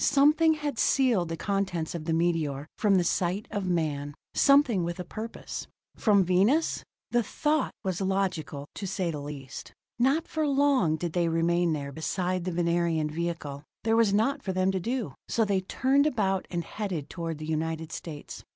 [0.03, 4.99] Something had sealed the contents of the meteor from the sight of man, something with
[4.99, 5.67] a purpose.
[5.95, 6.81] From Venus?
[7.11, 9.73] The thought was logical, to say the least.
[9.99, 14.53] Not for long did they remain there beside the Venerian vehicle; there was naught for
[14.53, 18.43] them to do, so they turned about and headed toward the United States.